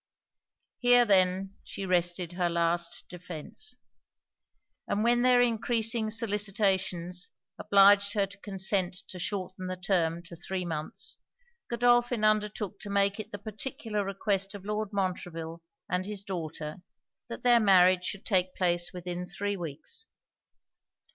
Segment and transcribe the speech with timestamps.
[0.79, 3.75] Here, then, she rested her last defence.
[4.87, 10.65] And when their encreasing solicitations obliged her to consent to shorten the term to three
[10.65, 11.17] months,
[11.69, 16.77] Godolphin undertook to make it the particular request of Lord Montreville and his daughter,
[17.29, 20.07] that their marriage should take place within three weeks.